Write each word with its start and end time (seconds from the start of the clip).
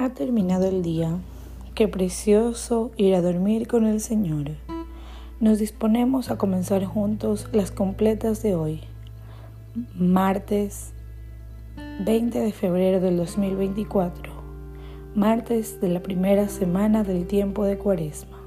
Ha 0.00 0.10
terminado 0.10 0.68
el 0.68 0.82
día. 0.82 1.18
Qué 1.74 1.88
precioso 1.88 2.92
ir 2.96 3.16
a 3.16 3.20
dormir 3.20 3.66
con 3.66 3.84
el 3.84 4.00
Señor. 4.00 4.52
Nos 5.40 5.58
disponemos 5.58 6.30
a 6.30 6.38
comenzar 6.38 6.84
juntos 6.84 7.48
las 7.50 7.72
completas 7.72 8.40
de 8.40 8.54
hoy, 8.54 8.80
martes 9.96 10.92
20 12.04 12.38
de 12.38 12.52
febrero 12.52 13.00
del 13.00 13.16
2024, 13.16 14.32
martes 15.16 15.80
de 15.80 15.88
la 15.88 16.00
primera 16.00 16.48
semana 16.48 17.02
del 17.02 17.26
tiempo 17.26 17.64
de 17.64 17.76
Cuaresma. 17.76 18.38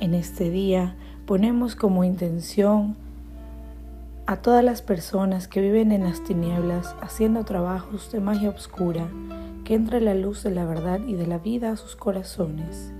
En 0.00 0.12
este 0.12 0.50
día 0.50 0.94
ponemos 1.24 1.74
como 1.74 2.04
intención 2.04 2.96
a 4.26 4.36
todas 4.36 4.62
las 4.62 4.82
personas 4.82 5.48
que 5.48 5.62
viven 5.62 5.90
en 5.90 6.04
las 6.04 6.22
tinieblas 6.22 6.94
haciendo 7.00 7.46
trabajos 7.46 8.12
de 8.12 8.20
magia 8.20 8.50
oscura 8.50 9.08
que 9.68 9.74
entre 9.74 10.00
la 10.00 10.14
luz 10.14 10.44
de 10.44 10.50
la 10.50 10.64
verdad 10.64 10.98
y 11.06 11.12
de 11.12 11.26
la 11.26 11.36
vida 11.36 11.70
a 11.70 11.76
sus 11.76 11.94
corazones. 11.94 12.90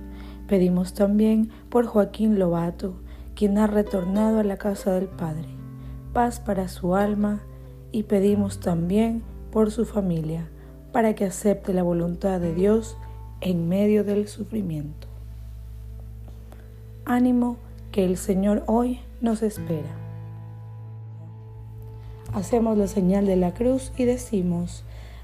Pedimos 0.47 0.93
también 0.93 1.49
por 1.67 1.87
Joaquín 1.87 2.37
Lobato, 2.37 2.93
quien 3.33 3.57
ha 3.57 3.65
retornado 3.65 4.37
a 4.37 4.43
la 4.43 4.57
casa 4.57 4.91
del 4.91 5.07
Padre, 5.07 5.47
paz 6.13 6.39
para 6.39 6.67
su 6.67 6.95
alma 6.95 7.41
y 7.91 8.03
pedimos 8.03 8.59
también 8.59 9.23
por 9.51 9.71
su 9.71 9.83
familia, 9.83 10.47
para 10.91 11.15
que 11.15 11.25
acepte 11.25 11.73
la 11.73 11.81
voluntad 11.81 12.39
de 12.39 12.53
Dios 12.53 12.97
en 13.41 13.67
medio 13.67 14.03
del 14.03 14.27
sufrimiento. 14.27 15.07
Ánimo 17.03 17.57
que 17.91 18.05
el 18.05 18.15
Señor 18.15 18.63
hoy 18.67 18.99
nos 19.21 19.41
espera. 19.41 19.89
Hacemos 22.31 22.77
la 22.77 22.85
señal 22.85 23.25
de 23.25 23.37
la 23.37 23.55
cruz 23.55 23.91
y 23.97 24.05
decimos, 24.05 24.85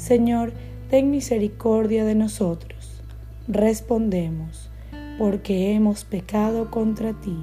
Señor, 0.00 0.54
ten 0.88 1.10
misericordia 1.10 2.06
de 2.06 2.14
nosotros. 2.14 3.02
Respondemos, 3.48 4.70
porque 5.18 5.74
hemos 5.74 6.04
pecado 6.04 6.70
contra 6.70 7.12
ti. 7.12 7.36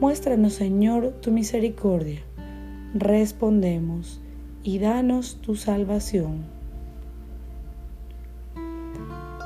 Muéstranos, 0.00 0.54
Señor, 0.54 1.12
tu 1.20 1.30
misericordia. 1.30 2.18
Respondemos, 2.94 4.20
y 4.64 4.80
danos 4.80 5.38
tu 5.40 5.54
salvación. 5.54 6.42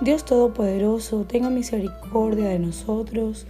Dios 0.01 0.25
Todopoderoso, 0.25 1.27
tenga 1.27 1.51
misericordia 1.51 2.49
de 2.49 2.61
nosotros, 2.61 3.47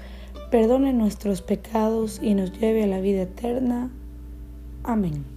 perdone 0.50 0.93
nuestros 0.93 1.41
pecados 1.41 2.19
y 2.21 2.34
nos 2.34 2.53
lleve 2.59 2.82
a 2.82 2.88
la 2.88 3.00
vida 3.00 3.22
eterna. 3.22 3.93
Amén. 4.82 5.34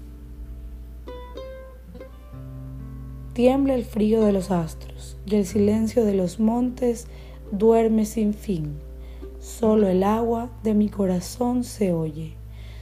Tiembla 3.37 3.75
el 3.75 3.85
frío 3.85 4.25
de 4.25 4.31
los 4.31 4.49
astros 4.49 5.15
y 5.27 5.35
el 5.35 5.45
silencio 5.45 6.03
de 6.03 6.15
los 6.15 6.39
montes 6.39 7.05
duerme 7.51 8.05
sin 8.05 8.33
fin. 8.33 8.79
Solo 9.39 9.87
el 9.89 10.01
agua 10.01 10.49
de 10.63 10.73
mi 10.73 10.89
corazón 10.89 11.63
se 11.63 11.93
oye. 11.93 12.33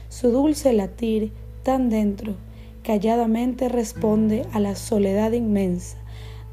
Su 0.07 0.31
dulce 0.31 0.71
latir 0.71 1.33
tan 1.63 1.89
dentro 1.89 2.35
calladamente 2.83 3.67
responde 3.67 4.45
a 4.53 4.61
la 4.61 4.77
soledad 4.77 5.33
inmensa 5.33 5.97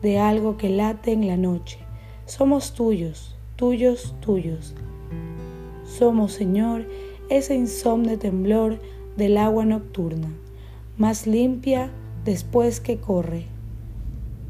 de 0.02 0.18
algo 0.18 0.56
que 0.56 0.68
late 0.68 1.12
en 1.12 1.28
la 1.28 1.36
noche. 1.36 1.78
Somos 2.26 2.74
tuyos, 2.74 3.36
tuyos, 3.54 4.16
tuyos. 4.18 4.74
Somos, 5.84 6.32
Señor, 6.32 6.88
ese 7.28 7.54
insomne 7.54 8.16
temblor 8.16 8.80
del 9.16 9.36
agua 9.36 9.64
nocturna, 9.64 10.32
más 10.98 11.28
limpia 11.28 11.92
después 12.24 12.80
que 12.80 12.98
corre 12.98 13.51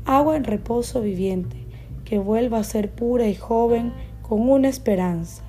agua 0.04 0.36
en 0.36 0.44
reposo 0.44 1.00
viviente, 1.00 1.56
que 2.04 2.18
vuelva 2.18 2.58
a 2.58 2.64
ser 2.64 2.90
pura 2.90 3.28
y 3.28 3.34
joven 3.34 3.92
con 4.22 4.48
una 4.48 4.68
esperanza. 4.68 5.42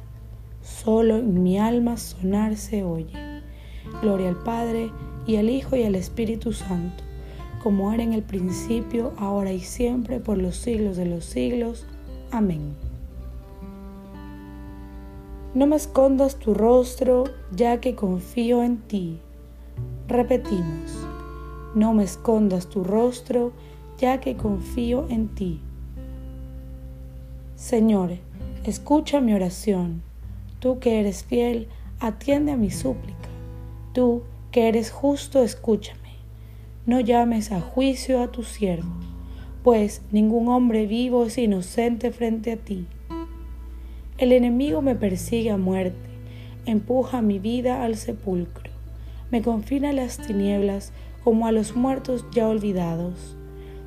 Solo 0.62 1.18
en 1.18 1.44
mi 1.44 1.58
alma 1.60 1.98
sonar 1.98 2.56
se 2.56 2.84
oye. 2.84 3.14
Gloria 4.02 4.30
al 4.30 4.42
Padre, 4.44 4.92
y 5.26 5.38
al 5.38 5.50
Hijo, 5.50 5.76
y 5.76 5.84
al 5.84 5.96
Espíritu 5.96 6.54
Santo, 6.54 7.04
como 7.62 7.94
era 7.94 8.04
en 8.04 8.14
el 8.14 8.24
principio, 8.24 9.14
ahora 9.18 9.52
y 9.54 9.62
siempre, 9.62 10.20
por 10.20 10.38
los 10.38 10.58
siglos 10.58 10.98
de 10.98 11.06
los 11.06 11.26
siglos. 11.26 11.86
Amén. 12.32 12.76
No 15.54 15.68
me 15.68 15.76
escondas 15.76 16.38
tu 16.38 16.54
rostro, 16.54 17.26
ya 17.52 17.80
que 17.80 17.96
confío 17.96 18.64
en 18.64 18.78
ti. 18.78 19.20
Repetimos, 20.08 20.92
no 21.76 21.94
me 21.94 22.04
escondas 22.04 22.68
tu 22.68 22.84
rostro, 22.84 23.52
ya 23.98 24.20
que 24.20 24.36
confío 24.36 25.08
en 25.10 25.30
ti. 25.30 25.60
Señor, 27.56 28.12
escucha 28.64 29.22
mi 29.22 29.34
oración. 29.34 30.02
Tú 30.60 30.80
que 30.80 31.00
eres 31.00 31.24
fiel, 31.24 31.68
atiende 32.00 32.52
a 32.52 32.58
mi 32.58 32.72
súplica. 32.72 33.30
Tú 33.94 34.24
que 34.52 34.68
eres 34.68 34.92
justo, 34.92 35.44
escúchame. 35.44 36.00
No 36.86 37.00
llames 37.00 37.52
a 37.52 37.62
juicio 37.62 38.22
a 38.22 38.32
tu 38.32 38.44
siervo, 38.44 38.92
pues 39.64 40.02
ningún 40.12 40.50
hombre 40.50 40.86
vivo 40.86 41.26
es 41.26 41.38
inocente 41.38 42.12
frente 42.12 42.52
a 42.52 42.58
ti. 42.58 42.86
El 44.18 44.34
enemigo 44.34 44.82
me 44.82 44.96
persigue 44.96 45.52
a 45.52 45.58
muerte, 45.58 46.10
empuja 46.66 47.22
mi 47.22 47.40
vida 47.40 47.84
al 47.84 47.96
sepulcro, 47.96 48.70
me 49.32 49.42
confina 49.42 49.92
a 49.92 49.94
las 49.94 50.18
tinieblas 50.18 50.92
como 51.24 51.48
a 51.48 51.54
los 51.54 51.76
muertos 51.76 52.26
ya 52.34 52.50
olvidados. 52.50 53.38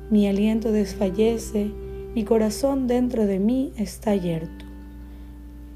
Mi 0.09 0.25
aliento 0.25 0.71
desfallece, 0.71 1.69
mi 2.15 2.23
corazón 2.23 2.87
dentro 2.87 3.25
de 3.25 3.39
mí 3.39 3.73
está 3.75 4.15
yerto. 4.15 4.63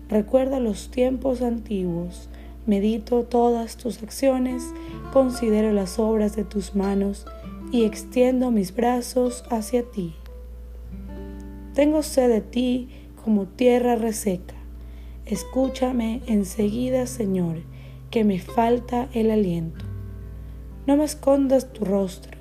Recuerda 0.07 0.61
los 0.61 0.89
tiempos 0.89 1.41
antiguos, 1.41 2.29
medito 2.65 3.23
todas 3.23 3.75
tus 3.75 4.01
acciones, 4.01 4.63
considero 5.11 5.73
las 5.73 5.99
obras 5.99 6.33
de 6.37 6.45
tus 6.45 6.75
manos 6.75 7.25
y 7.73 7.83
extiendo 7.83 8.51
mis 8.51 8.73
brazos 8.73 9.43
hacia 9.49 9.83
ti. 9.83 10.15
Tengo 11.73 12.01
sed 12.01 12.29
de 12.29 12.41
ti 12.41 12.87
como 13.21 13.47
tierra 13.47 13.97
reseca. 13.97 14.55
Escúchame 15.25 16.21
enseguida, 16.25 17.05
Señor, 17.05 17.63
que 18.09 18.23
me 18.23 18.39
falta 18.39 19.09
el 19.13 19.29
aliento. 19.29 19.83
No 20.87 20.95
me 20.95 21.03
escondas 21.03 21.73
tu 21.73 21.83
rostro 21.83 22.40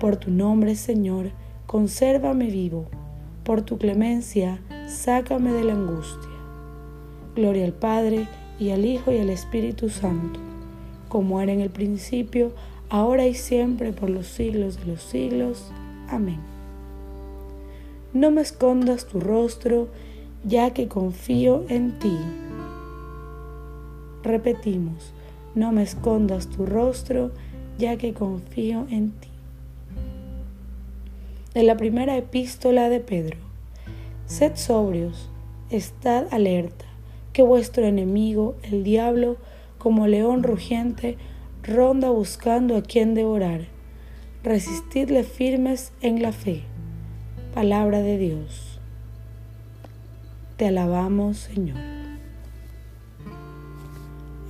Por 0.00 0.16
tu 0.16 0.30
nombre, 0.30 0.74
Señor, 0.74 1.30
consérvame 1.66 2.46
vivo. 2.46 2.86
Por 3.44 3.62
tu 3.62 3.78
clemencia, 3.78 4.60
sácame 4.88 5.52
de 5.52 5.64
la 5.64 5.72
angustia. 5.72 6.30
Gloria 7.34 7.64
al 7.64 7.72
Padre, 7.72 8.26
y 8.58 8.70
al 8.70 8.84
Hijo, 8.84 9.12
y 9.12 9.18
al 9.18 9.30
Espíritu 9.30 9.88
Santo, 9.88 10.40
como 11.08 11.40
era 11.40 11.52
en 11.52 11.60
el 11.60 11.70
principio, 11.70 12.52
ahora 12.88 13.26
y 13.26 13.34
siempre, 13.34 13.92
por 13.92 14.10
los 14.10 14.26
siglos 14.26 14.78
de 14.80 14.86
los 14.86 15.02
siglos. 15.02 15.70
Amén. 16.08 16.40
No 18.12 18.30
me 18.30 18.40
escondas 18.40 19.06
tu 19.06 19.20
rostro, 19.20 19.88
ya 20.44 20.72
que 20.72 20.88
confío 20.88 21.64
en 21.68 21.98
ti. 21.98 22.16
Repetimos, 24.22 25.12
no 25.54 25.72
me 25.72 25.82
escondas 25.82 26.48
tu 26.48 26.66
rostro, 26.66 27.30
ya 27.78 27.96
que 27.96 28.14
confío 28.14 28.86
en 28.90 29.10
ti. 29.12 29.35
De 31.56 31.62
la 31.62 31.78
primera 31.78 32.18
epístola 32.18 32.90
de 32.90 33.00
Pedro. 33.00 33.38
Sed 34.26 34.56
sobrios, 34.56 35.30
estad 35.70 36.26
alerta, 36.30 36.84
que 37.32 37.40
vuestro 37.40 37.86
enemigo, 37.86 38.56
el 38.62 38.84
diablo, 38.84 39.38
como 39.78 40.06
león 40.06 40.42
rugiente, 40.42 41.16
ronda 41.62 42.10
buscando 42.10 42.76
a 42.76 42.82
quien 42.82 43.14
devorar. 43.14 43.68
Resistidle 44.42 45.24
firmes 45.24 45.94
en 46.02 46.20
la 46.20 46.32
fe. 46.32 46.64
Palabra 47.54 48.02
de 48.02 48.18
Dios. 48.18 48.78
Te 50.58 50.66
alabamos, 50.66 51.38
Señor. 51.38 51.78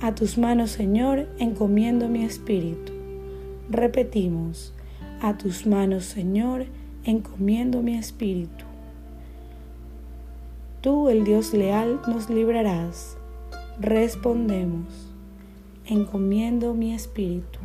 A 0.01 0.13
tus 0.13 0.37
manos, 0.37 0.71
Señor, 0.71 1.29
encomiendo 1.39 2.09
mi 2.09 2.25
espíritu. 2.25 2.91
Repetimos, 3.69 4.73
a 5.21 5.37
tus 5.37 5.65
manos, 5.65 6.03
Señor, 6.03 6.65
encomiendo 6.65 6.86
mi 7.81 7.97
espíritu. 7.97 8.65
Tú, 10.81 11.09
el 11.09 11.23
Dios 11.23 11.53
leal, 11.53 12.01
nos 12.05 12.29
librarás. 12.29 13.17
Respondemos, 13.79 15.13
encomiendo 15.85 16.73
mi 16.73 16.93
espíritu. 16.93 17.59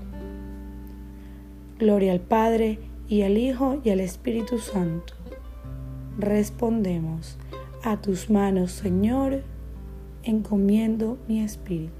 Gloria 1.79 2.13
al 2.13 2.21
Padre, 2.21 2.79
y 3.09 3.23
al 3.23 3.37
Hijo, 3.37 3.81
y 3.85 3.91
al 3.91 4.01
Espíritu 4.01 4.59
Santo. 4.59 5.15
Respondemos, 6.19 7.37
a 7.83 8.01
tus 8.01 8.31
manos, 8.31 8.71
Señor, 8.71 9.43
encomiendo 10.23 11.19
mi 11.27 11.43
espíritu. 11.43 11.93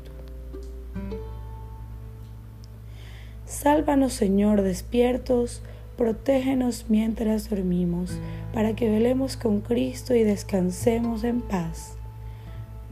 Sálvanos, 3.47 4.13
Señor, 4.13 4.63
despiertos, 4.63 5.63
protégenos 5.97 6.87
mientras 6.89 7.51
dormimos, 7.51 8.19
para 8.53 8.75
que 8.75 8.91
velemos 8.91 9.37
con 9.37 9.61
Cristo 9.61 10.15
y 10.15 10.23
descansemos 10.25 11.25
en 11.25 11.41
paz. 11.41 11.97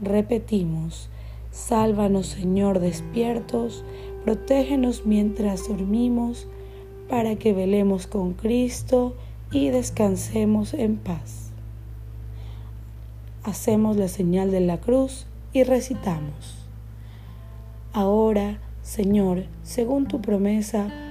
Repetimos, 0.01 1.09
sálvanos, 1.51 2.27
Señor, 2.27 2.79
despiertos, 2.79 3.83
protégenos 4.23 5.05
mientras 5.05 5.67
dormimos, 5.67 6.47
para 7.09 7.35
que 7.35 7.53
velemos 7.53 8.07
con 8.07 8.33
Cristo 8.33 9.15
y 9.51 9.69
descansemos 9.69 10.73
en 10.73 10.97
paz. 10.97 11.51
Hacemos 13.43 13.97
la 13.97 14.07
señal 14.07 14.51
de 14.51 14.61
la 14.61 14.79
cruz 14.79 15.25
y 15.51 15.63
recitamos. 15.63 16.67
Ahora, 17.91 18.59
Señor, 18.83 19.43
según 19.63 20.07
tu 20.07 20.21
promesa, 20.21 21.10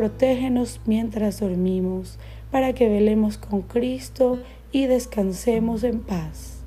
protégenos 0.00 0.80
mientras 0.86 1.40
dormimos, 1.40 2.18
para 2.50 2.72
que 2.72 2.88
velemos 2.88 3.36
con 3.36 3.60
Cristo 3.60 4.38
y 4.72 4.86
descansemos 4.86 5.84
en 5.84 6.00
paz. 6.00 6.62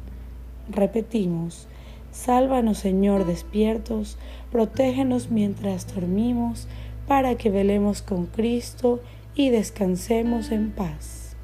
Repetimos, 0.70 1.68
sálvanos, 2.12 2.78
Señor, 2.78 3.26
despiertos, 3.26 4.20
protégenos 4.52 5.32
mientras 5.32 5.92
dormimos, 5.96 6.68
para 7.08 7.34
que 7.34 7.50
velemos 7.50 8.04
con 8.04 8.28
Cristo 8.28 9.00
y 9.34 9.50
descansemos 9.50 10.52
en 10.52 10.70
paz. 10.70 11.36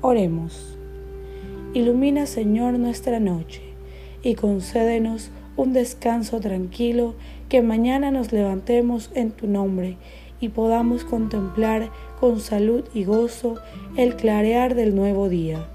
Oremos. 0.00 0.76
Ilumina, 1.72 2.26
Señor, 2.26 2.80
nuestra 2.80 3.20
noche 3.20 3.62
y 4.24 4.34
concédenos 4.34 5.30
un 5.56 5.72
descanso 5.72 6.40
tranquilo, 6.40 7.14
que 7.48 7.62
mañana 7.62 8.10
nos 8.10 8.32
levantemos 8.32 9.10
en 9.14 9.30
tu 9.30 9.46
nombre 9.46 9.96
y 10.40 10.48
podamos 10.48 11.04
contemplar 11.04 11.90
con 12.20 12.40
salud 12.40 12.84
y 12.94 13.04
gozo 13.04 13.56
el 13.96 14.16
clarear 14.16 14.74
del 14.74 14.94
nuevo 14.94 15.28
día. 15.28 15.66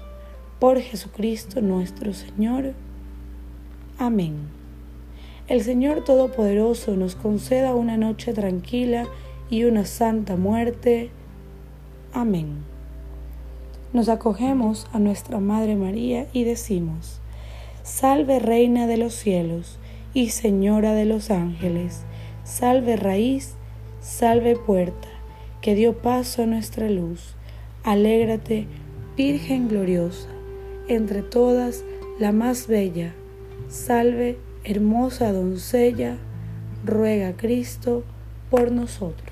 Por 0.58 0.80
Jesucristo 0.80 1.60
nuestro 1.60 2.12
Señor. 2.12 2.74
Amén. 3.98 4.36
El 5.48 5.62
Señor 5.62 6.04
Todopoderoso 6.04 6.94
nos 6.96 7.16
conceda 7.16 7.74
una 7.74 7.96
noche 7.96 8.32
tranquila 8.32 9.06
y 9.50 9.64
una 9.64 9.84
santa 9.84 10.36
muerte. 10.36 11.10
Amén. 12.12 12.64
Nos 13.92 14.08
acogemos 14.08 14.86
a 14.92 15.00
nuestra 15.00 15.40
Madre 15.40 15.74
María 15.74 16.28
y 16.32 16.44
decimos, 16.44 17.20
Salve 17.82 18.38
Reina 18.38 18.86
de 18.86 18.98
los 18.98 19.14
cielos 19.14 19.80
y 20.14 20.30
Señora 20.30 20.92
de 20.94 21.04
los 21.04 21.30
ángeles, 21.30 22.02
salve 22.44 22.96
raíz, 22.96 23.54
salve 24.00 24.56
puerta, 24.56 25.08
que 25.60 25.74
dio 25.74 25.98
paso 25.98 26.42
a 26.42 26.46
nuestra 26.46 26.88
luz. 26.88 27.36
Alégrate, 27.84 28.66
Virgen 29.16 29.68
gloriosa, 29.68 30.28
entre 30.88 31.22
todas 31.22 31.84
la 32.18 32.32
más 32.32 32.66
bella. 32.68 33.12
Salve, 33.68 34.38
hermosa 34.64 35.32
doncella, 35.32 36.16
ruega 36.84 37.36
Cristo 37.36 38.04
por 38.50 38.72
nosotros. 38.72 39.29